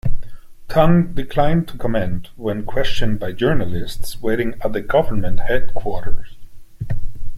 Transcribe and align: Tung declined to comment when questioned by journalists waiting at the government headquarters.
Tung 0.67 1.13
declined 1.13 1.67
to 1.67 1.77
comment 1.77 2.31
when 2.35 2.65
questioned 2.65 3.19
by 3.19 3.33
journalists 3.33 4.19
waiting 4.19 4.55
at 4.63 4.73
the 4.73 4.81
government 4.81 5.41
headquarters. 5.41 6.37